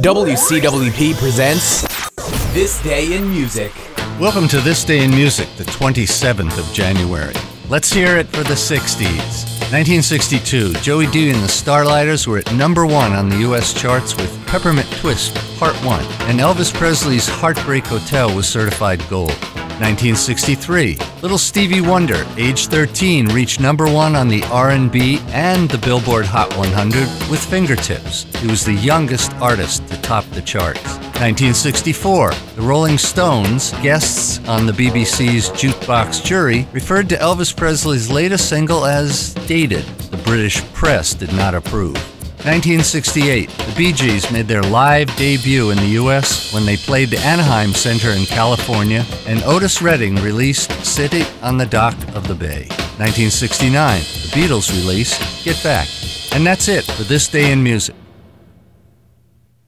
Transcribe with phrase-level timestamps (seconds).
[0.00, 1.82] WCWP presents
[2.54, 3.70] This Day in Music.
[4.18, 7.34] Welcome to This Day in Music, the 27th of January.
[7.68, 9.60] Let's hear it for the 60s.
[9.70, 13.74] 1962, Joey Dee and the Starliters were at number one on the U.S.
[13.74, 19.36] charts with Peppermint Twist Part 1, and Elvis Presley's Heartbreak Hotel was certified gold.
[19.82, 26.24] 1963, Little Stevie Wonder, age 13, reached number one on the R&B and the Billboard
[26.24, 28.22] Hot 100 with Fingertips.
[28.36, 30.84] He was the youngest artist to top the charts.
[31.18, 38.48] 1964, the Rolling Stones, guests on the BBC's Jukebox Jury, referred to Elvis Presley's latest
[38.48, 39.84] single as dated.
[40.12, 42.11] The British press did not approve.
[42.44, 46.52] 1968, the Bee Gees made their live debut in the U.S.
[46.52, 51.66] when they played the Anaheim Center in California, and Otis Redding released Sittin' On the
[51.66, 52.66] Dock of the Bay.
[52.98, 55.86] 1969, the Beatles released Get Back.
[56.32, 57.94] And that's it for this day in music.